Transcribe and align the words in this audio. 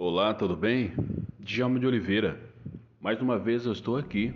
Olá, 0.00 0.32
tudo 0.32 0.54
bem? 0.54 0.92
Djalma 1.40 1.80
de 1.80 1.84
Oliveira. 1.84 2.38
Mais 3.00 3.20
uma 3.20 3.36
vez 3.36 3.66
eu 3.66 3.72
estou 3.72 3.96
aqui 3.96 4.32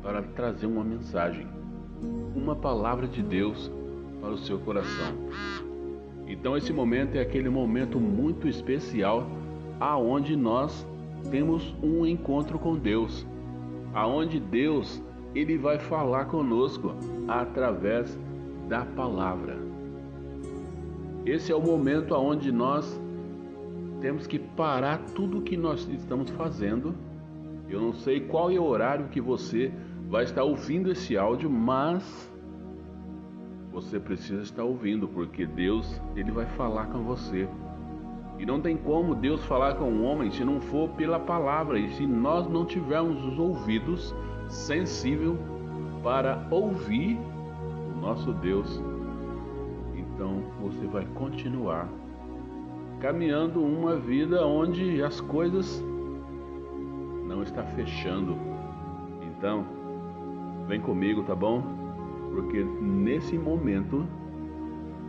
para 0.00 0.22
trazer 0.22 0.66
uma 0.66 0.84
mensagem, 0.84 1.44
uma 2.36 2.54
palavra 2.54 3.08
de 3.08 3.20
Deus 3.20 3.68
para 4.20 4.30
o 4.30 4.38
seu 4.38 4.60
coração. 4.60 5.12
Então 6.28 6.56
esse 6.56 6.72
momento 6.72 7.16
é 7.16 7.20
aquele 7.20 7.48
momento 7.48 7.98
muito 7.98 8.46
especial 8.46 9.26
aonde 9.80 10.36
nós 10.36 10.86
temos 11.32 11.74
um 11.82 12.06
encontro 12.06 12.56
com 12.56 12.76
Deus, 12.76 13.26
aonde 13.92 14.38
Deus 14.38 15.02
ele 15.34 15.58
vai 15.58 15.80
falar 15.80 16.26
conosco 16.26 16.94
através 17.26 18.16
da 18.68 18.84
palavra. 18.84 19.58
Esse 21.24 21.50
é 21.50 21.56
o 21.56 21.60
momento 21.60 22.14
aonde 22.14 22.52
nós 22.52 23.04
temos 24.00 24.26
que 24.26 24.38
parar 24.38 24.98
tudo 25.14 25.38
o 25.38 25.42
que 25.42 25.56
nós 25.56 25.88
estamos 25.88 26.30
fazendo. 26.30 26.94
Eu 27.68 27.80
não 27.80 27.92
sei 27.92 28.20
qual 28.20 28.50
é 28.50 28.58
o 28.58 28.64
horário 28.64 29.08
que 29.08 29.20
você 29.20 29.72
vai 30.08 30.24
estar 30.24 30.44
ouvindo 30.44 30.90
esse 30.90 31.16
áudio, 31.16 31.50
mas 31.50 32.30
você 33.72 33.98
precisa 33.98 34.42
estar 34.42 34.64
ouvindo, 34.64 35.08
porque 35.08 35.44
Deus 35.44 36.00
ele 36.14 36.30
vai 36.30 36.46
falar 36.46 36.86
com 36.86 37.02
você. 37.02 37.48
E 38.38 38.46
não 38.46 38.60
tem 38.60 38.76
como 38.76 39.14
Deus 39.14 39.44
falar 39.46 39.74
com 39.74 39.84
o 39.84 40.02
homem 40.02 40.30
se 40.30 40.44
não 40.44 40.60
for 40.60 40.88
pela 40.90 41.18
palavra 41.18 41.78
e 41.78 41.90
se 41.94 42.06
nós 42.06 42.48
não 42.48 42.64
tivermos 42.64 43.22
os 43.24 43.38
ouvidos 43.38 44.14
sensíveis 44.48 45.36
para 46.02 46.46
ouvir 46.50 47.18
o 47.94 48.00
nosso 48.00 48.32
Deus. 48.34 48.80
Então 49.94 50.42
você 50.60 50.86
vai 50.86 51.04
continuar 51.14 51.88
caminhando 53.00 53.62
uma 53.62 53.96
vida 53.96 54.46
onde 54.46 55.02
as 55.02 55.20
coisas 55.20 55.84
não 57.26 57.42
está 57.42 57.62
fechando. 57.62 58.36
Então, 59.22 59.66
vem 60.66 60.80
comigo, 60.80 61.22
tá 61.22 61.34
bom? 61.34 61.62
Porque 62.32 62.62
nesse 62.62 63.36
momento 63.38 64.06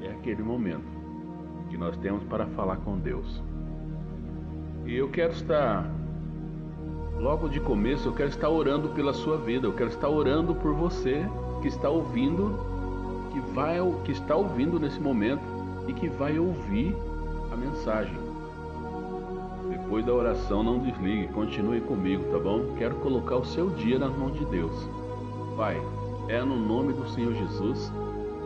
é 0.02 0.10
aquele 0.10 0.44
momento 0.44 0.86
que 1.70 1.78
nós 1.78 1.98
temos 1.98 2.24
para 2.24 2.46
falar 2.48 2.78
com 2.78 2.98
Deus. 2.98 3.42
E 4.86 4.96
eu 4.96 5.10
quero 5.10 5.34
estar 5.34 5.90
logo 7.20 7.50
de 7.50 7.60
começo, 7.60 8.08
eu 8.08 8.14
quero 8.14 8.30
estar 8.30 8.50
orando 8.50 8.90
pela 8.90 9.14
sua 9.14 9.38
vida, 9.38 9.68
eu 9.68 9.74
quero 9.74 9.90
estar 9.90 10.10
orando 10.10 10.56
por 10.56 10.74
você 10.74 11.26
que 11.62 11.68
está 11.68 11.90
ouvindo, 11.90 12.58
que 13.34 13.40
vai 13.54 13.78
que 14.06 14.12
está 14.12 14.36
ouvindo 14.36 14.80
nesse 14.80 15.00
momento 15.00 15.42
e 15.88 15.94
que 15.94 16.08
vai 16.08 16.38
ouvir 16.38 16.96
mensagem. 17.58 18.18
Depois 19.70 20.06
da 20.06 20.14
oração, 20.14 20.64
não 20.64 20.80
desligue, 20.80 21.28
continue 21.34 21.82
comigo, 21.82 22.24
tá 22.32 22.40
bom? 22.40 22.76
Quero 22.78 22.96
colocar 22.96 23.38
o 23.38 23.46
seu 23.46 23.70
dia 23.70 24.00
nas 24.00 24.16
mãos 24.16 24.38
de 24.38 24.46
Deus. 24.46 24.88
Pai, 25.56 25.82
é 26.30 26.42
no 26.42 26.56
nome 26.56 26.94
do 26.94 27.08
Senhor 27.10 27.34
Jesus 27.34 27.92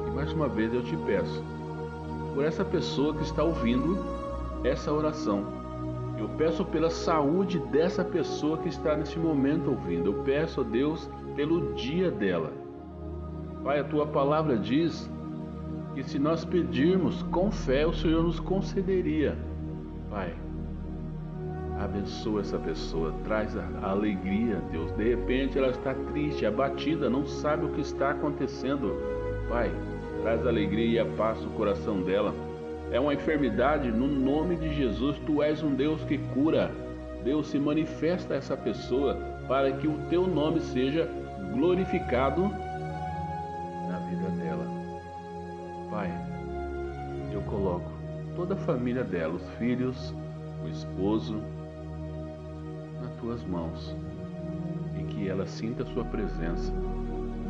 que 0.03 0.11
mais 0.11 0.31
uma 0.33 0.47
vez 0.47 0.73
eu 0.73 0.83
te 0.83 0.95
peço, 0.97 1.43
por 2.33 2.43
essa 2.43 2.63
pessoa 2.65 3.13
que 3.13 3.23
está 3.23 3.43
ouvindo 3.43 3.97
essa 4.63 4.91
oração. 4.91 5.45
Eu 6.17 6.29
peço 6.37 6.63
pela 6.63 6.89
saúde 6.89 7.57
dessa 7.57 8.03
pessoa 8.03 8.57
que 8.57 8.69
está 8.69 8.95
nesse 8.95 9.17
momento 9.17 9.71
ouvindo. 9.71 10.11
Eu 10.11 10.23
peço 10.23 10.61
a 10.61 10.63
Deus 10.63 11.09
pelo 11.35 11.73
dia 11.73 12.11
dela. 12.11 12.51
Pai, 13.63 13.79
a 13.79 13.83
tua 13.83 14.05
palavra 14.05 14.57
diz 14.57 15.09
que 15.93 16.03
se 16.03 16.17
nós 16.17 16.45
pedirmos 16.45 17.21
com 17.23 17.51
fé, 17.51 17.85
o 17.85 17.93
Senhor 17.93 18.23
nos 18.23 18.39
concederia. 18.39 19.37
Pai, 20.09 20.33
abençoa 21.79 22.41
essa 22.41 22.57
pessoa, 22.57 23.13
traz 23.23 23.57
a 23.57 23.67
alegria, 23.81 24.61
Deus. 24.71 24.91
De 24.93 25.09
repente 25.09 25.57
ela 25.57 25.69
está 25.69 25.93
triste, 25.93 26.45
abatida, 26.45 27.09
não 27.09 27.25
sabe 27.25 27.65
o 27.65 27.69
que 27.69 27.81
está 27.81 28.11
acontecendo. 28.11 28.95
Pai, 29.49 29.71
traz 30.21 30.45
alegria 30.45 30.85
e 30.85 30.99
a 30.99 31.05
paz 31.17 31.41
no 31.41 31.51
coração 31.51 32.01
dela. 32.01 32.33
É 32.91 32.99
uma 32.99 33.13
enfermidade, 33.13 33.91
no 33.91 34.07
nome 34.07 34.55
de 34.55 34.73
Jesus, 34.73 35.17
tu 35.25 35.41
és 35.41 35.63
um 35.63 35.73
Deus 35.73 36.03
que 36.03 36.17
cura. 36.17 36.71
Deus 37.23 37.47
se 37.47 37.59
manifesta 37.59 38.33
a 38.33 38.37
essa 38.37 38.57
pessoa 38.57 39.15
para 39.47 39.71
que 39.71 39.87
o 39.87 39.97
teu 40.09 40.27
nome 40.27 40.59
seja 40.59 41.09
glorificado 41.53 42.51
Pai, 45.91 46.09
eu 47.33 47.41
coloco 47.41 47.91
toda 48.33 48.53
a 48.53 48.57
família 48.57 49.03
dela, 49.03 49.33
os 49.33 49.43
filhos, 49.59 50.15
o 50.63 50.69
esposo, 50.69 51.43
nas 53.01 53.13
tuas 53.15 53.43
mãos 53.43 53.93
e 54.97 55.03
que 55.03 55.27
ela 55.27 55.45
sinta 55.45 55.83
a 55.83 55.85
sua 55.87 56.05
presença 56.05 56.71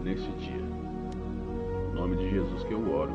neste 0.04 0.28
dia. 0.40 0.66
Em 1.92 1.94
nome 1.94 2.16
de 2.16 2.32
Jesus 2.32 2.64
que 2.64 2.74
eu 2.74 2.92
oro. 2.92 3.14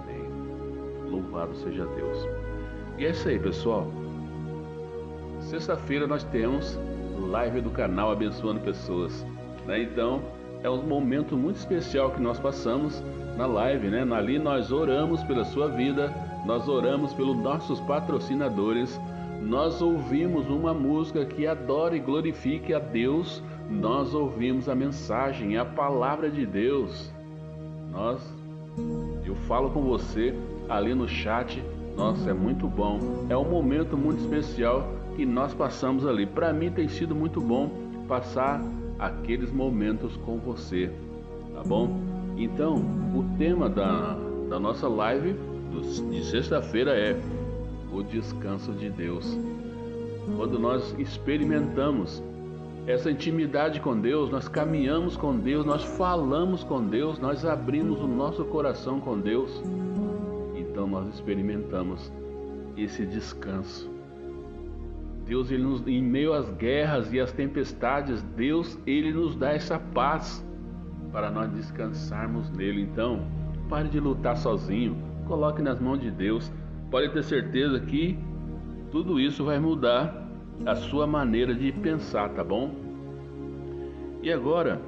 Amém. 0.00 1.10
Louvado 1.10 1.52
seja 1.56 1.84
Deus. 1.84 2.18
E 2.98 3.04
é 3.04 3.10
isso 3.10 3.28
aí, 3.28 3.40
pessoal. 3.40 3.90
Sexta-feira 5.40 6.06
nós 6.06 6.22
temos 6.22 6.78
live 7.18 7.60
do 7.60 7.70
canal 7.70 8.12
Abençoando 8.12 8.60
Pessoas. 8.60 9.26
Né? 9.66 9.82
Então, 9.82 10.22
é 10.66 10.70
um 10.70 10.82
momento 10.82 11.36
muito 11.36 11.56
especial 11.56 12.10
que 12.10 12.20
nós 12.20 12.40
passamos 12.40 13.00
na 13.36 13.46
live, 13.46 13.86
né? 13.86 14.04
Ali 14.12 14.36
nós 14.36 14.72
oramos 14.72 15.22
pela 15.22 15.44
sua 15.44 15.68
vida, 15.68 16.12
nós 16.44 16.68
oramos 16.68 17.12
pelos 17.14 17.36
nossos 17.36 17.78
patrocinadores, 17.82 19.00
nós 19.40 19.80
ouvimos 19.80 20.48
uma 20.48 20.74
música 20.74 21.24
que 21.24 21.46
adora 21.46 21.96
e 21.96 22.00
glorifique 22.00 22.74
a 22.74 22.80
Deus, 22.80 23.40
nós 23.70 24.12
ouvimos 24.12 24.68
a 24.68 24.74
mensagem, 24.74 25.56
a 25.56 25.64
palavra 25.64 26.28
de 26.28 26.44
Deus. 26.44 27.12
Nós, 27.92 28.20
eu 29.24 29.36
falo 29.46 29.70
com 29.70 29.82
você 29.82 30.34
ali 30.68 30.92
no 30.94 31.06
chat, 31.06 31.62
nossa, 31.96 32.30
é 32.30 32.34
muito 32.34 32.66
bom. 32.66 32.98
É 33.28 33.36
um 33.36 33.48
momento 33.48 33.96
muito 33.96 34.20
especial 34.20 34.88
que 35.14 35.24
nós 35.24 35.54
passamos 35.54 36.04
ali. 36.04 36.26
Para 36.26 36.52
mim 36.52 36.72
tem 36.72 36.88
sido 36.88 37.14
muito 37.14 37.40
bom 37.40 37.70
passar 38.08 38.60
aqueles 38.98 39.52
momentos 39.52 40.16
com 40.18 40.38
você, 40.38 40.90
tá 41.54 41.62
bom? 41.62 42.00
Então, 42.36 42.76
o 43.14 43.24
tema 43.38 43.68
da, 43.68 44.16
da 44.48 44.58
nossa 44.58 44.88
live 44.88 45.34
de 46.10 46.24
sexta-feira 46.24 46.92
é 46.92 47.18
o 47.92 48.02
descanso 48.02 48.72
de 48.72 48.90
Deus. 48.90 49.36
Quando 50.36 50.58
nós 50.58 50.94
experimentamos 50.98 52.22
essa 52.86 53.10
intimidade 53.10 53.80
com 53.80 53.98
Deus, 53.98 54.30
nós 54.30 54.48
caminhamos 54.48 55.16
com 55.16 55.36
Deus, 55.36 55.64
nós 55.64 55.82
falamos 55.82 56.62
com 56.62 56.82
Deus, 56.82 57.18
nós 57.18 57.44
abrimos 57.44 58.00
o 58.00 58.06
nosso 58.06 58.44
coração 58.44 59.00
com 59.00 59.18
Deus, 59.18 59.50
então 60.54 60.86
nós 60.86 61.08
experimentamos 61.14 62.12
esse 62.76 63.04
descanso. 63.04 63.95
Deus, 65.26 65.50
ele 65.50 65.64
nos, 65.64 65.84
em 65.88 66.00
meio 66.00 66.32
às 66.32 66.48
guerras 66.52 67.12
e 67.12 67.18
às 67.18 67.32
tempestades, 67.32 68.22
Deus, 68.22 68.78
ele 68.86 69.12
nos 69.12 69.34
dá 69.34 69.52
essa 69.52 69.76
paz 69.76 70.46
para 71.10 71.30
nós 71.30 71.50
descansarmos 71.50 72.48
nele. 72.50 72.82
Então, 72.82 73.26
pare 73.68 73.88
de 73.88 73.98
lutar 73.98 74.36
sozinho, 74.36 74.96
coloque 75.26 75.60
nas 75.60 75.80
mãos 75.80 76.00
de 76.00 76.12
Deus. 76.12 76.52
Pode 76.92 77.12
ter 77.12 77.24
certeza 77.24 77.80
que 77.80 78.16
tudo 78.92 79.18
isso 79.18 79.44
vai 79.44 79.58
mudar 79.58 80.24
a 80.64 80.76
sua 80.76 81.08
maneira 81.08 81.52
de 81.52 81.72
pensar, 81.72 82.28
tá 82.30 82.44
bom? 82.44 82.72
E 84.22 84.32
agora, 84.32 84.80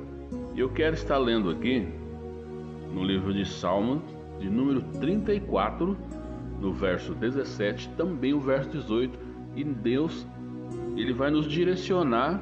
eu 0.57 0.69
quero 0.69 0.95
estar 0.95 1.19
lendo 1.19 1.51
aqui 1.51 1.89
no 2.95 3.03
livro 3.03 3.35
de 3.35 3.45
Salmos, 3.45 4.03
de 4.39 4.49
número 4.49 4.83
34, 5.01 5.97
no 6.61 6.73
verso 6.73 7.13
17, 7.13 7.89
também 7.97 8.33
o 8.33 8.41
verso 8.41 8.71
18 8.71 9.28
e 9.59 9.65
Deus 9.65 10.25
ele 10.97 11.13
vai 11.13 11.31
nos 11.31 11.47
direcionar 11.47 12.41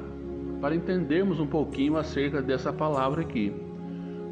para 0.61 0.75
entendermos 0.75 1.39
um 1.39 1.47
pouquinho 1.47 1.97
acerca 1.97 2.41
dessa 2.41 2.71
palavra 2.71 3.21
aqui. 3.21 3.51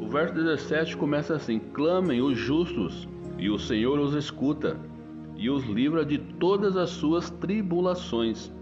O 0.00 0.06
verso 0.08 0.34
17 0.34 0.96
começa 0.96 1.34
assim: 1.34 1.58
Clamem 1.58 2.20
os 2.20 2.38
justos, 2.38 3.08
e 3.38 3.50
o 3.50 3.58
Senhor 3.58 3.98
os 3.98 4.14
escuta, 4.14 4.76
e 5.36 5.50
os 5.50 5.64
livra 5.64 6.04
de 6.04 6.18
todas 6.18 6.76
as 6.76 6.90
suas 6.90 7.28
tribulações. 7.28 8.52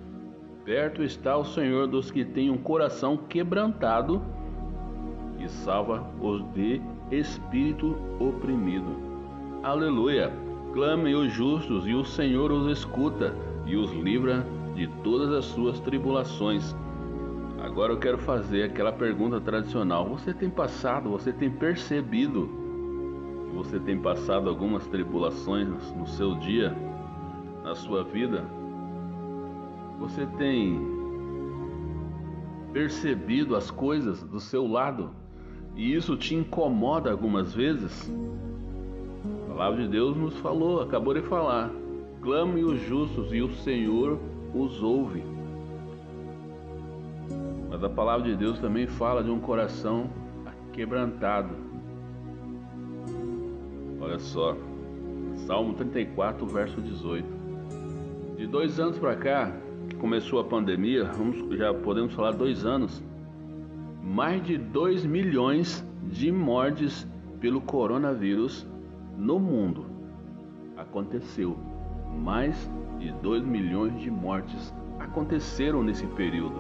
Perto 0.65 1.03
está 1.03 1.37
o 1.37 1.45
Senhor 1.45 1.87
dos 1.87 2.11
que 2.11 2.25
têm 2.25 2.51
um 2.51 2.57
coração 2.57 3.19
quebrantado 3.19 4.23
e 5.39 5.47
salva 5.49 6.03
os 6.21 6.43
de 6.55 6.81
espírito 7.11 7.95
oprimido. 8.19 8.97
Aleluia! 9.63 10.33
Clamem 10.73 11.15
os 11.15 11.31
justos, 11.33 11.87
e 11.87 11.95
o 11.95 12.05
Senhor 12.05 12.51
os 12.51 12.67
escuta 12.79 13.35
e 13.67 13.77
os 13.77 13.93
livra 13.93 14.47
de 14.75 14.87
todas 15.03 15.33
as 15.33 15.45
suas 15.47 15.81
tribulações. 15.81 16.75
Agora 17.63 17.93
eu 17.93 17.99
quero 17.99 18.19
fazer 18.19 18.65
aquela 18.65 18.93
pergunta 18.93 19.41
tradicional: 19.41 20.07
você 20.07 20.35
tem 20.35 20.51
passado, 20.51 21.11
você 21.11 21.33
tem 21.33 21.51
percebido 21.51 22.49
que 23.49 23.57
você 23.57 23.79
tem 23.79 23.99
passado 23.99 24.49
algumas 24.49 24.87
tribulações 24.87 25.69
no 25.93 26.07
seu 26.07 26.35
dia, 26.35 26.77
na 27.63 27.75
sua 27.75 28.05
vida? 28.05 28.45
Você 29.99 30.27
tem 30.39 30.93
percebido 32.73 33.55
as 33.55 33.71
coisas 33.71 34.23
do 34.23 34.41
seu 34.41 34.67
lado 34.67 35.11
e 35.77 35.95
isso 35.95 36.17
te 36.17 36.35
incomoda 36.35 37.11
algumas 37.11 37.55
vezes? 37.55 38.13
A 39.45 39.49
palavra 39.49 39.83
de 39.83 39.89
Deus 39.89 40.17
nos 40.17 40.37
falou, 40.39 40.83
acabou 40.83 41.15
de 41.15 41.23
falar. 41.23 41.71
Clame 42.25 42.65
os 42.65 42.81
justos 42.81 43.35
e 43.35 43.43
o 43.43 43.53
Senhor 43.53 44.19
os 44.55 44.83
ouve. 44.83 45.23
Mas 47.69 47.85
a 47.85 47.89
palavra 47.91 48.27
de 48.31 48.35
Deus 48.35 48.59
também 48.59 48.87
fala 48.87 49.23
de 49.23 49.31
um 49.31 49.39
coração 49.39 50.09
quebrantado. 50.73 51.55
Olha 54.01 54.19
só, 54.19 54.57
Salmo 55.47 55.75
34, 55.75 56.47
verso 56.47 56.81
18. 56.81 57.27
De 58.39 58.47
dois 58.47 58.81
anos 58.81 58.99
para 58.99 59.17
cá, 59.17 59.53
que 59.91 59.97
começou 59.97 60.41
a 60.41 60.45
pandemia, 60.45 61.05
vamos, 61.05 61.59
já 61.59 61.75
podemos 61.75 62.15
falar 62.15 62.33
dois 62.33 62.65
anos, 62.65 63.05
mais 64.03 64.43
de 64.43 64.57
2 64.57 65.05
milhões 65.05 65.87
de 66.11 66.33
mortes 66.33 67.07
pelo 67.39 67.61
coronavírus 67.61 68.67
no 69.15 69.39
mundo. 69.39 69.85
Aconteceu. 70.75 71.75
Mais 72.23 72.71
de 72.99 73.13
2 73.13 73.45
milhões 73.45 74.01
de 74.01 74.11
mortes 74.11 74.75
aconteceram 74.99 75.83
nesse 75.83 76.07
período. 76.07 76.57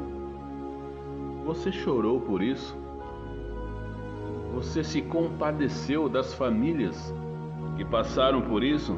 Você 1.44 1.70
chorou 1.70 2.20
por 2.20 2.42
isso? 2.42 2.76
Você 4.54 4.84
se 4.84 5.02
compadeceu 5.02 6.08
das 6.08 6.32
famílias 6.34 7.14
que 7.76 7.84
passaram 7.84 8.40
por 8.40 8.62
isso? 8.62 8.96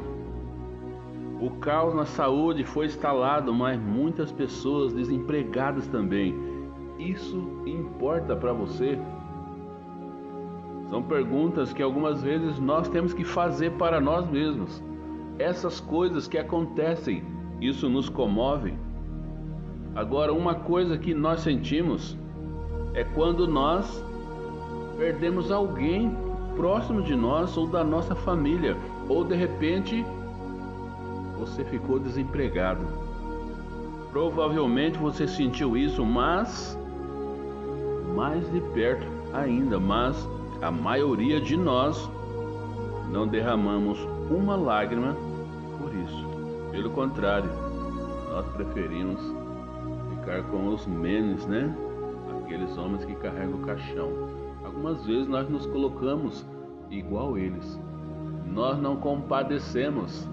O 1.39 1.51
caos 1.59 1.93
na 1.93 2.05
saúde 2.05 2.63
foi 2.63 2.87
instalado, 2.87 3.53
mas 3.53 3.79
muitas 3.79 4.31
pessoas 4.31 4.93
desempregadas 4.93 5.87
também. 5.87 6.35
Isso 6.97 7.61
importa 7.65 8.35
para 8.35 8.53
você? 8.53 8.97
São 10.89 11.03
perguntas 11.03 11.73
que 11.73 11.83
algumas 11.83 12.23
vezes 12.23 12.59
nós 12.59 12.87
temos 12.87 13.13
que 13.13 13.23
fazer 13.23 13.71
para 13.73 13.99
nós 13.99 14.27
mesmos. 14.29 14.81
Essas 15.39 15.79
coisas 15.79 16.27
que 16.27 16.37
acontecem, 16.37 17.23
isso 17.61 17.87
nos 17.87 18.09
comove. 18.09 18.73
Agora, 19.95 20.33
uma 20.33 20.55
coisa 20.55 20.97
que 20.97 21.13
nós 21.13 21.41
sentimos 21.41 22.17
é 22.93 23.03
quando 23.03 23.47
nós 23.47 24.03
perdemos 24.97 25.51
alguém 25.51 26.15
próximo 26.55 27.03
de 27.03 27.15
nós 27.15 27.55
ou 27.55 27.67
da 27.67 27.83
nossa 27.83 28.15
família, 28.15 28.75
ou 29.07 29.23
de 29.23 29.35
repente 29.35 30.03
você 31.37 31.63
ficou 31.63 31.99
desempregado. 31.99 32.83
Provavelmente 34.11 34.97
você 34.97 35.27
sentiu 35.27 35.77
isso, 35.77 36.03
mas 36.03 36.77
mais 38.15 38.51
de 38.51 38.59
perto 38.73 39.05
ainda, 39.31 39.79
mas 39.79 40.27
a 40.61 40.71
maioria 40.71 41.39
de 41.39 41.55
nós 41.55 42.09
não 43.11 43.27
derramamos 43.27 43.99
uma 44.29 44.55
lágrima 44.55 45.15
por 45.79 45.93
isso. 45.93 46.27
Pelo 46.71 46.89
contrário, 46.91 47.49
nós 48.29 48.45
preferimos 48.49 49.19
ficar 50.11 50.43
com 50.43 50.67
os 50.67 50.85
menos, 50.85 51.45
né? 51.45 51.73
Aqueles 52.43 52.77
homens 52.77 53.05
que 53.05 53.15
carregam 53.15 53.55
o 53.55 53.65
caixão. 53.65 54.11
Algumas 54.63 55.05
vezes 55.05 55.27
nós 55.27 55.49
nos 55.49 55.65
colocamos 55.65 56.45
igual 56.89 57.37
eles. 57.37 57.79
Nós 58.45 58.77
não 58.79 58.97
compadecemos. 58.97 60.27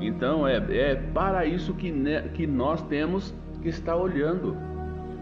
Então 0.00 0.46
é, 0.46 0.56
é 0.56 0.94
para 0.96 1.44
isso 1.46 1.74
que, 1.74 1.92
que 2.34 2.46
nós 2.46 2.82
temos 2.82 3.34
que 3.62 3.68
estar 3.68 3.96
olhando. 3.96 4.56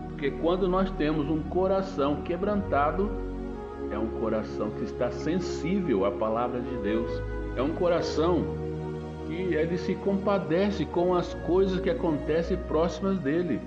Porque 0.08 0.30
quando 0.30 0.66
nós 0.68 0.90
temos 0.92 1.28
um 1.28 1.42
coração 1.42 2.22
quebrantado, 2.22 3.10
é 3.90 3.98
um 3.98 4.08
coração 4.20 4.70
que 4.70 4.84
está 4.84 5.10
sensível 5.10 6.04
à 6.04 6.10
palavra 6.10 6.60
de 6.60 6.76
Deus. 6.78 7.10
É 7.58 7.62
um 7.62 7.74
coração 7.74 8.44
que 9.26 9.34
ele 9.34 9.76
se 9.78 9.96
compadece 9.96 10.84
com 10.84 11.12
as 11.12 11.34
coisas 11.44 11.80
que 11.80 11.90
acontecem 11.90 12.56
próximas 12.56 13.18
dele. 13.18 13.60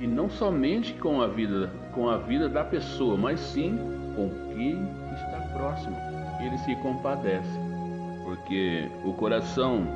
E 0.00 0.08
não 0.08 0.28
somente 0.28 0.92
com 0.94 1.22
a 1.22 1.28
vida, 1.28 1.70
com 1.92 2.08
a 2.08 2.18
vida 2.18 2.48
da 2.48 2.64
pessoa, 2.64 3.16
mas 3.16 3.38
sim 3.38 3.78
com 4.16 4.28
quem 4.52 4.72
está 5.14 5.38
próximo. 5.56 5.96
Ele 6.44 6.58
se 6.58 6.74
compadece. 6.82 7.48
Porque 8.24 8.88
o 9.04 9.12
coração 9.12 9.86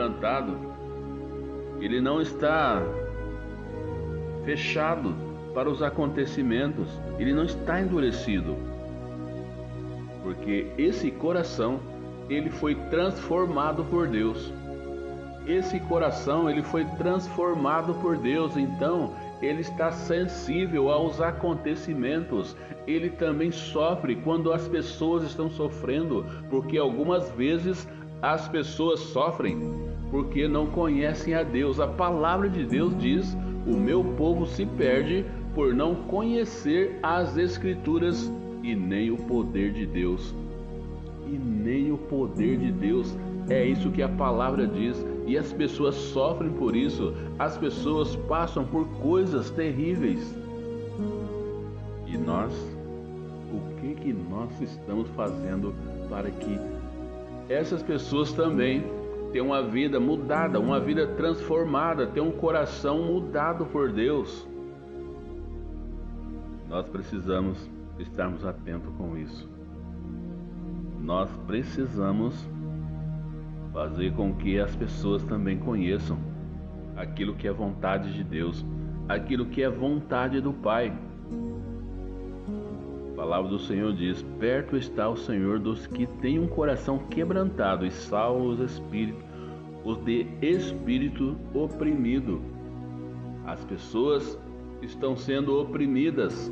quebrantado, 0.00 0.56
ele 1.80 2.00
não 2.00 2.20
está 2.22 2.82
fechado 4.44 5.14
para 5.52 5.68
os 5.68 5.82
acontecimentos, 5.82 6.88
ele 7.18 7.34
não 7.34 7.44
está 7.44 7.80
endurecido. 7.80 8.56
Porque 10.22 10.68
esse 10.78 11.10
coração, 11.10 11.80
ele 12.30 12.50
foi 12.50 12.74
transformado 12.74 13.84
por 13.84 14.06
Deus. 14.06 14.52
Esse 15.46 15.80
coração, 15.80 16.48
ele 16.48 16.62
foi 16.62 16.84
transformado 16.96 17.94
por 17.94 18.16
Deus, 18.16 18.56
então 18.56 19.12
ele 19.42 19.60
está 19.60 19.90
sensível 19.90 20.90
aos 20.90 21.20
acontecimentos. 21.20 22.56
Ele 22.86 23.10
também 23.10 23.50
sofre 23.50 24.16
quando 24.16 24.52
as 24.52 24.68
pessoas 24.68 25.24
estão 25.24 25.50
sofrendo, 25.50 26.24
porque 26.48 26.78
algumas 26.78 27.28
vezes 27.32 27.88
as 28.22 28.46
pessoas 28.48 29.00
sofrem 29.00 29.89
porque 30.10 30.48
não 30.48 30.66
conhecem 30.66 31.34
a 31.34 31.42
Deus. 31.42 31.78
A 31.78 31.86
palavra 31.86 32.48
de 32.48 32.64
Deus 32.64 32.96
diz: 32.98 33.36
O 33.66 33.76
meu 33.76 34.02
povo 34.02 34.46
se 34.46 34.66
perde 34.66 35.24
por 35.54 35.74
não 35.74 35.94
conhecer 35.94 36.98
as 37.02 37.36
Escrituras 37.36 38.30
e 38.62 38.74
nem 38.74 39.10
o 39.10 39.16
poder 39.16 39.72
de 39.72 39.86
Deus. 39.86 40.34
E 41.26 41.38
nem 41.38 41.92
o 41.92 41.98
poder 41.98 42.58
de 42.58 42.72
Deus. 42.72 43.16
É 43.48 43.64
isso 43.64 43.90
que 43.90 44.02
a 44.02 44.08
palavra 44.08 44.66
diz. 44.66 45.04
E 45.26 45.38
as 45.38 45.52
pessoas 45.52 45.94
sofrem 45.94 46.50
por 46.50 46.74
isso. 46.74 47.14
As 47.38 47.56
pessoas 47.56 48.16
passam 48.28 48.64
por 48.64 48.86
coisas 49.00 49.50
terríveis. 49.50 50.34
E 52.06 52.16
nós, 52.18 52.52
o 53.52 53.80
que 53.80 53.94
que 53.94 54.12
nós 54.12 54.60
estamos 54.60 55.08
fazendo 55.10 55.72
para 56.08 56.30
que 56.30 56.58
essas 57.48 57.82
pessoas 57.82 58.32
também 58.32 58.82
tenham 59.32 59.46
uma 59.46 59.62
vida 59.62 60.00
mudada, 60.00 60.58
uma 60.58 60.80
vida 60.80 61.06
transformada, 61.06 62.06
tenham 62.06 62.28
um 62.28 62.32
coração 62.32 63.02
mudado 63.02 63.66
por 63.66 63.92
Deus. 63.92 64.48
Nós 66.68 66.88
precisamos 66.88 67.68
estarmos 67.98 68.44
atentos 68.44 68.92
com 68.96 69.16
isso. 69.16 69.48
Nós 71.00 71.30
precisamos 71.46 72.48
fazer 73.72 74.12
com 74.14 74.34
que 74.34 74.58
as 74.58 74.74
pessoas 74.74 75.22
também 75.24 75.58
conheçam 75.58 76.18
aquilo 76.96 77.34
que 77.34 77.48
é 77.48 77.52
vontade 77.52 78.12
de 78.12 78.22
Deus, 78.22 78.64
aquilo 79.08 79.46
que 79.46 79.62
é 79.62 79.68
vontade 79.68 80.40
do 80.40 80.52
Pai. 80.52 80.92
Palavra 83.20 83.50
do 83.50 83.58
Senhor 83.58 83.92
diz: 83.92 84.22
Perto 84.38 84.78
está 84.78 85.06
o 85.06 85.14
Senhor 85.14 85.58
dos 85.58 85.86
que 85.86 86.06
têm 86.06 86.38
um 86.38 86.46
coração 86.46 86.96
quebrantado 87.10 87.84
e 87.84 87.90
salva 87.90 88.42
os 88.42 88.60
espíritos, 88.60 89.22
os 89.84 90.02
de 90.06 90.26
espírito 90.40 91.36
oprimido. 91.52 92.40
As 93.44 93.62
pessoas 93.62 94.38
estão 94.80 95.14
sendo 95.18 95.60
oprimidas 95.60 96.50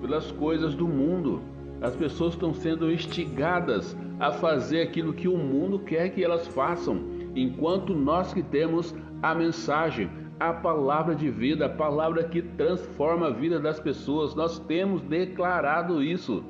pelas 0.00 0.30
coisas 0.30 0.72
do 0.76 0.86
mundo. 0.86 1.42
As 1.80 1.96
pessoas 1.96 2.34
estão 2.34 2.54
sendo 2.54 2.88
instigadas 2.92 3.96
a 4.20 4.30
fazer 4.30 4.82
aquilo 4.82 5.12
que 5.12 5.26
o 5.26 5.36
mundo 5.36 5.80
quer 5.80 6.10
que 6.10 6.22
elas 6.22 6.46
façam, 6.46 7.00
enquanto 7.34 7.92
nós 7.92 8.32
que 8.32 8.40
temos 8.40 8.94
a 9.20 9.34
mensagem, 9.34 10.08
a 10.38 10.52
palavra 10.52 11.14
de 11.14 11.30
vida, 11.30 11.66
a 11.66 11.68
palavra 11.68 12.24
que 12.24 12.42
transforma 12.42 13.28
a 13.28 13.30
vida 13.30 13.60
das 13.60 13.78
pessoas. 13.78 14.34
Nós 14.34 14.58
temos 14.58 15.02
declarado 15.02 16.02
isso. 16.02 16.42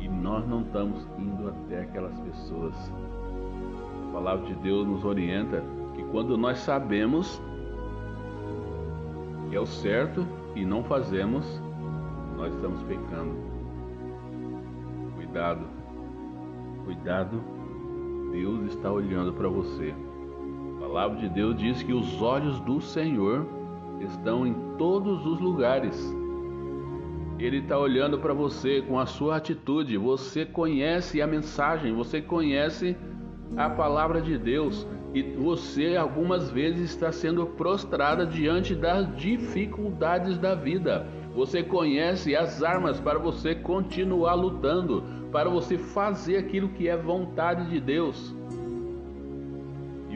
E 0.00 0.08
nós 0.08 0.46
não 0.46 0.62
estamos 0.62 1.06
indo 1.18 1.48
até 1.48 1.82
aquelas 1.82 2.18
pessoas. 2.20 2.74
A 4.08 4.12
palavra 4.12 4.46
de 4.46 4.54
Deus 4.56 4.86
nos 4.86 5.04
orienta 5.04 5.62
que 5.94 6.02
quando 6.04 6.36
nós 6.36 6.58
sabemos 6.58 7.40
que 9.48 9.56
é 9.56 9.60
o 9.60 9.66
certo 9.66 10.26
e 10.54 10.64
não 10.64 10.84
fazemos, 10.84 11.44
nós 12.36 12.52
estamos 12.54 12.82
pecando. 12.82 13.36
Cuidado, 15.16 15.64
cuidado, 16.84 17.42
Deus 18.30 18.72
está 18.72 18.92
olhando 18.92 19.32
para 19.32 19.48
você 19.48 19.94
palavra 20.88 21.18
de 21.18 21.28
Deus 21.28 21.54
diz 21.56 21.82
que 21.82 21.92
os 21.92 22.22
olhos 22.22 22.58
do 22.60 22.80
Senhor 22.80 23.46
estão 24.00 24.46
em 24.46 24.54
todos 24.78 25.26
os 25.26 25.38
lugares. 25.38 26.16
Ele 27.38 27.58
está 27.58 27.78
olhando 27.78 28.18
para 28.18 28.32
você 28.32 28.80
com 28.80 28.98
a 28.98 29.04
sua 29.04 29.36
atitude. 29.36 29.98
Você 29.98 30.46
conhece 30.46 31.20
a 31.20 31.26
mensagem, 31.26 31.94
você 31.94 32.22
conhece 32.22 32.96
a 33.54 33.68
palavra 33.68 34.20
de 34.22 34.38
Deus 34.38 34.86
e 35.12 35.22
você 35.22 35.94
algumas 35.94 36.50
vezes 36.50 36.90
está 36.90 37.12
sendo 37.12 37.46
prostrada 37.46 38.26
diante 38.26 38.74
das 38.74 39.14
dificuldades 39.14 40.38
da 40.38 40.54
vida. 40.54 41.06
Você 41.34 41.62
conhece 41.62 42.34
as 42.34 42.62
armas 42.62 42.98
para 42.98 43.18
você 43.18 43.54
continuar 43.54 44.34
lutando, 44.34 45.04
para 45.30 45.50
você 45.50 45.76
fazer 45.76 46.38
aquilo 46.38 46.70
que 46.70 46.88
é 46.88 46.96
vontade 46.96 47.68
de 47.68 47.78
Deus. 47.78 48.34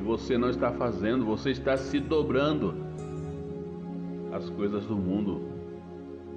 Você 0.05 0.37
não 0.37 0.51
está 0.51 0.71
fazendo, 0.73 1.25
você 1.25 1.51
está 1.51 1.77
se 1.77 2.01
dobrando 2.01 2.75
às 4.33 4.49
coisas 4.51 4.85
do 4.87 4.97
mundo. 4.97 5.43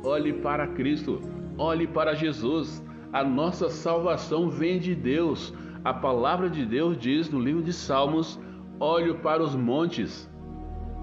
Olhe 0.03 0.33
para 0.33 0.67
Cristo, 0.67 1.19
olhe 1.57 1.87
para 1.87 2.13
Jesus. 2.13 2.83
A 3.11 3.23
nossa 3.23 3.69
salvação 3.69 4.49
vem 4.49 4.79
de 4.79 4.93
Deus. 4.93 5.53
A 5.83 5.93
palavra 5.93 6.49
de 6.49 6.65
Deus 6.65 6.97
diz 6.97 7.29
no 7.29 7.39
livro 7.39 7.63
de 7.63 7.73
Salmos: 7.73 8.39
Olho 8.79 9.15
para 9.15 9.41
os 9.41 9.55
montes, 9.55 10.29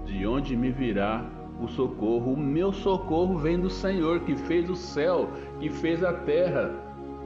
de 0.05 0.25
onde 0.25 0.55
me 0.55 0.71
virá 0.71 1.25
o 1.59 1.67
socorro. 1.67 2.33
O 2.33 2.37
meu 2.37 2.71
socorro 2.71 3.37
vem 3.37 3.59
do 3.59 3.69
Senhor 3.69 4.21
que 4.21 4.35
fez 4.35 4.69
o 4.69 4.75
céu, 4.75 5.29
que 5.59 5.69
fez 5.69 6.03
a 6.03 6.13
terra. 6.13 6.71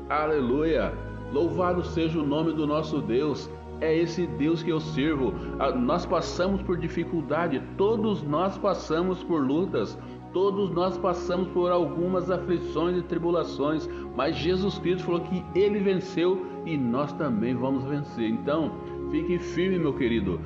Aleluia! 0.10 0.94
Louvado 1.32 1.84
seja 1.84 2.20
o 2.20 2.26
nome 2.26 2.54
do 2.54 2.66
nosso 2.66 3.02
Deus. 3.02 3.50
É 3.80 3.96
esse 3.96 4.26
Deus 4.26 4.64
que 4.64 4.72
eu 4.72 4.80
sirvo. 4.80 5.34
Ah, 5.60 5.72
nós 5.72 6.06
passamos 6.06 6.62
por 6.62 6.78
dificuldade, 6.78 7.62
todos 7.78 8.24
nós 8.24 8.58
passamos 8.58 9.24
por 9.24 9.46
lutas, 9.46 9.98
todos 10.34 10.72
nós 10.72 10.98
passamos 10.98 11.48
por 11.50 11.72
algumas 11.72 12.30
aflições 12.32 12.98
e 12.98 13.02
tribulações, 13.04 13.88
mas 14.16 14.36
Jesus 14.36 14.80
Cristo 14.80 15.06
falou 15.06 15.22
que 15.22 15.44
ele 15.56 15.80
venceu 15.80 16.46
e 16.66 16.78
nós 16.78 17.14
também 17.14 17.56
vamos 17.56 17.84
vencer. 17.86 18.30
Então, 18.30 18.72
fique 19.12 19.38
firme, 19.40 19.80
meu 19.80 19.94
querido. 19.94 20.40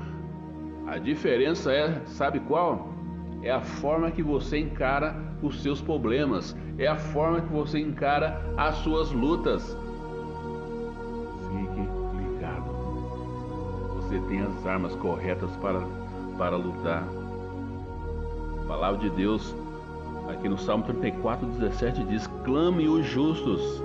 A 0.87 0.97
diferença 0.97 1.71
é, 1.71 2.01
sabe 2.05 2.39
qual? 2.41 2.89
É 3.41 3.49
a 3.49 3.61
forma 3.61 4.11
que 4.11 4.21
você 4.21 4.59
encara 4.59 5.15
os 5.41 5.61
seus 5.61 5.81
problemas, 5.81 6.55
é 6.77 6.85
a 6.85 6.97
forma 6.97 7.41
que 7.41 7.51
você 7.51 7.79
encara 7.79 8.53
as 8.57 8.75
suas 8.75 9.11
lutas. 9.11 9.77
Você 14.11 14.19
tem 14.27 14.41
as 14.41 14.65
armas 14.65 14.93
corretas 14.95 15.49
para, 15.61 15.81
para 16.37 16.57
lutar. 16.57 17.07
A 18.61 18.67
palavra 18.67 18.99
de 18.99 19.09
Deus, 19.09 19.55
aqui 20.27 20.49
no 20.49 20.57
Salmo 20.57 20.83
34, 20.83 21.47
17, 21.47 22.03
diz: 22.03 22.27
Clame 22.43 22.89
os 22.89 23.05
justos, 23.05 23.81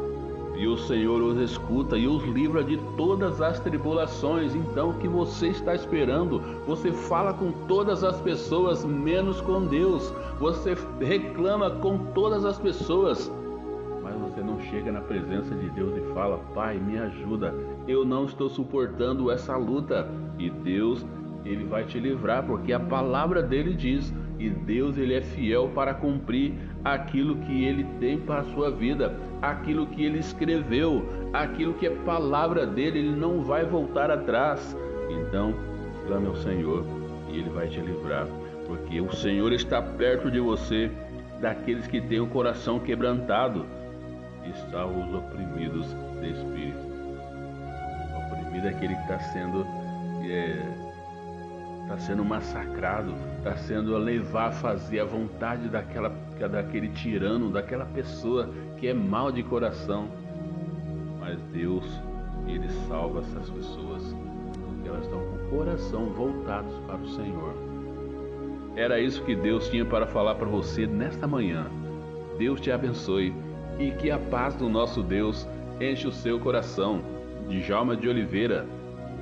e 0.57 0.67
o 0.67 0.77
Senhor 0.77 1.23
os 1.23 1.39
escuta 1.39 1.97
e 1.97 2.09
os 2.09 2.25
livra 2.25 2.65
de 2.65 2.77
todas 2.97 3.41
as 3.41 3.61
tribulações. 3.61 4.53
Então, 4.53 4.91
o 4.91 4.95
que 4.95 5.07
você 5.07 5.49
está 5.49 5.77
esperando? 5.77 6.41
Você 6.67 6.91
fala 6.91 7.33
com 7.33 7.53
todas 7.69 8.03
as 8.03 8.21
pessoas, 8.21 8.85
menos 8.85 9.41
com 9.41 9.65
Deus. 9.65 10.13
Você 10.41 10.77
reclama 11.01 11.71
com 11.71 11.99
todas 11.99 12.45
as 12.45 12.59
pessoas, 12.59 13.31
chega 14.71 14.93
na 14.93 15.01
presença 15.01 15.55
de 15.55 15.69
Deus 15.71 15.97
e 15.97 16.15
fala: 16.15 16.39
Pai, 16.55 16.79
me 16.79 16.99
ajuda 16.99 17.55
eu 17.89 18.05
não 18.05 18.25
estou 18.25 18.49
suportando 18.49 19.31
essa 19.31 19.57
luta. 19.57 20.09
E 20.39 20.51
Deus, 20.51 21.07
ele 21.45 21.65
vai 21.65 21.85
te 21.85 21.99
livrar, 21.99 22.45
porque 22.45 22.73
a 22.73 22.81
palavra 22.81 23.43
dele 23.43 23.75
diz, 23.75 24.13
e 24.39 24.51
Deus 24.51 24.99
ele 24.99 25.15
é 25.15 25.23
fiel 25.23 25.71
para 25.75 25.95
cumprir 25.95 26.55
aquilo 26.85 27.37
que 27.37 27.65
ele 27.65 27.85
tem 28.01 28.19
para 28.19 28.41
a 28.41 28.45
sua 28.45 28.71
vida, 28.71 29.17
aquilo 29.41 29.87
que 29.87 30.05
ele 30.05 30.19
escreveu, 30.19 31.07
aquilo 31.33 31.75
que 31.75 31.87
é 31.87 31.91
palavra 31.91 32.67
dele, 32.67 32.99
ele 32.99 33.17
não 33.17 33.43
vai 33.43 33.65
voltar 33.65 34.11
atrás. 34.11 34.77
Então, 35.09 35.55
clame 36.07 36.27
ao 36.27 36.37
Senhor 36.37 36.85
e 37.31 37.39
ele 37.39 37.49
vai 37.49 37.69
te 37.69 37.81
livrar, 37.81 38.27
porque 38.67 39.01
o 39.01 39.13
Senhor 39.13 39.53
está 39.53 39.81
perto 39.81 40.31
de 40.31 40.41
você, 40.41 40.91
daqueles 41.41 41.87
que 41.87 42.01
têm 42.01 42.21
o 42.21 42.27
coração 42.27 42.79
quebrantado 42.79 43.65
e 44.47 44.51
os 44.51 45.15
oprimidos 45.15 45.87
de 46.21 46.31
espírito 46.31 46.97
vida 48.57 48.71
aquele 48.71 48.95
que 48.95 49.03
está 49.03 49.19
sendo 49.19 49.67
é, 50.25 50.57
tá 51.87 51.99
sendo 51.99 52.25
massacrado, 52.25 53.15
está 53.39 53.57
sendo 53.57 53.95
a 53.95 53.99
levar 53.99 54.49
a 54.49 54.53
fazer 54.53 55.01
a 55.01 55.05
vontade 55.05 55.69
daquela, 55.69 56.09
daquele 56.51 56.89
tirano, 56.89 57.51
daquela 57.51 57.85
pessoa 57.85 58.51
que 58.79 58.89
é 58.89 58.95
mal 58.95 59.31
de 59.31 59.43
coração. 59.43 60.09
Mas 61.21 61.39
Deus, 61.53 61.85
Ele 62.49 62.69
salva 62.89 63.21
essas 63.21 63.49
pessoas, 63.51 64.03
porque 64.65 64.89
elas 64.89 65.05
estão 65.05 65.21
com 65.21 65.37
o 65.37 65.51
coração 65.51 66.07
voltados 66.07 66.73
para 66.87 66.97
o 66.97 67.09
Senhor. 67.11 67.55
Era 68.75 69.01
isso 69.01 69.23
que 69.23 69.37
Deus 69.37 69.69
tinha 69.69 69.85
para 69.85 70.07
falar 70.07 70.35
para 70.35 70.47
você 70.47 70.87
nesta 70.87 71.27
manhã. 71.27 71.67
Deus 72.37 72.61
te 72.61 72.71
abençoe 72.71 73.33
e 73.79 73.91
que 73.91 74.11
a 74.11 74.19
paz 74.19 74.55
do 74.55 74.69
nosso 74.69 75.03
Deus 75.03 75.47
enche 75.81 76.07
o 76.07 76.13
seu 76.13 76.39
coração. 76.39 77.03
Djalma 77.49 77.97
de 77.97 78.09
Oliveira, 78.09 78.67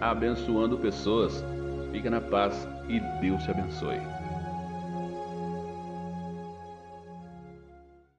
abençoando 0.01 0.79
pessoas. 0.79 1.45
Fica 1.93 2.11
na 2.11 2.21
paz 2.21 2.69
e 2.89 3.01
Deus 3.21 3.43
te 3.43 3.51
abençoe. 3.51 4.14